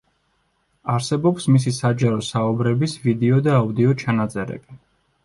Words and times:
არსებობს 0.93 1.45
მისი 1.55 1.73
საჯარო 1.79 2.23
საუბრების 2.29 2.97
ვიდეო 3.05 3.43
და 3.49 3.55
აუდიო 3.59 3.93
ჩანაწერები. 4.05 4.81